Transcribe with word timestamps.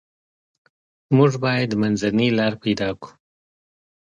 موږ 1.15 1.31
باید 1.43 1.71
منځنۍ 1.81 2.29
لار 2.37 2.53
پیدا 2.63 2.89
کړو. 3.01 3.09